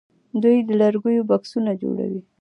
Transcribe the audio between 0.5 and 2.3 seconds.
د لرګیو بکسونه جوړوي.